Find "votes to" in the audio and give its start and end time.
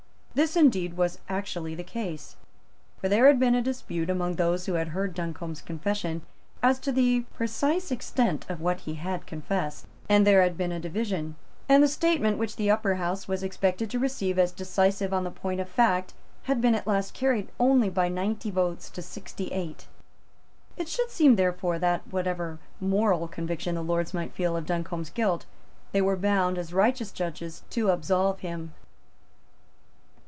18.49-19.01